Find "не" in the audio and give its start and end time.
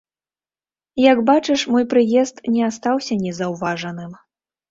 2.55-2.61